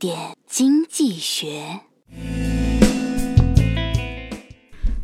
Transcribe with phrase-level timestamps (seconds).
[0.00, 1.80] 点经济学。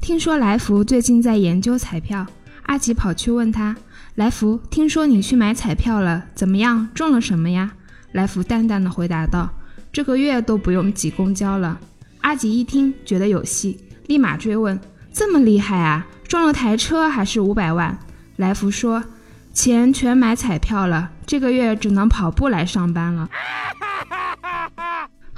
[0.00, 2.26] 听说来福最近在研究彩票，
[2.62, 3.76] 阿吉跑去问他
[4.16, 6.88] ：“来福，听说你去买彩票了，怎么样？
[6.94, 7.74] 中了什么呀？”
[8.12, 9.50] 来福淡淡的回答道
[9.92, 11.78] ：“这个月都不用挤公交了。”
[12.22, 14.80] 阿吉一听觉得有戏，立马追问
[15.12, 16.06] ：“这么厉害啊？
[16.26, 17.98] 中了台车还是五百万？”
[18.36, 19.04] 来福说
[19.52, 23.28] ：“钱全买彩票了，这个月只能跑步来上班了。”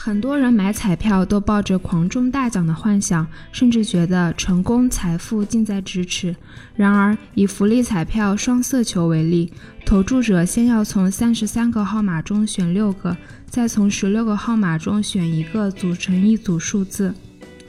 [0.09, 6.34] 很多人买彩票都抱着狂中大奖的幻想，甚至觉得成功财富近在咫尺。
[6.75, 9.53] 然而，以福利彩票双色球为例，
[9.84, 13.15] 投注者先要从三十三个号码中选六个，
[13.51, 17.12] 再从十六个号码中选一个，组成一组数字。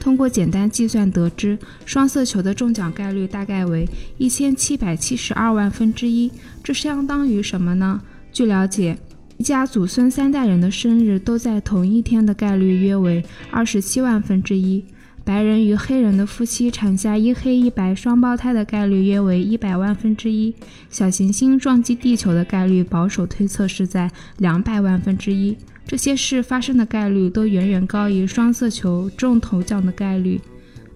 [0.00, 6.32] 通过简单计算得知，双色球的中奖概率大概为一千七百七十二万分之一。
[6.64, 8.00] 这相当于什么呢？
[8.32, 8.96] 据了解。
[9.40, 14.84] 一家祖孙三代人的生日都在同一天的概率约为二十七万分之一。
[15.24, 20.54] 白人与黑人的夫妻产下一黑一白双胞胎的概率约为一百万分之一。
[20.90, 25.56] 小行星撞击地球的概率保守推测是在两百万分之一。
[25.86, 30.38] 这些事发生的概率都远远高于双色球中头奖的概率。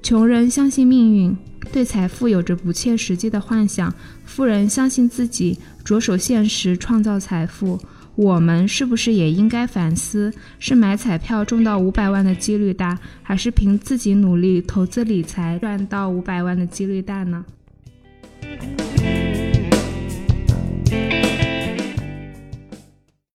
[0.03, 1.35] 穷人相信命运，
[1.73, 3.91] 对财富有着不切实际的幻想；
[4.27, 7.81] 富人相信自己，着手现实创造财富。
[8.17, 17.45] 我们是不是也应该反思：是买彩票中到五百万的几率大，还是凭自己努力投资理财赚到五百万的几率大呢？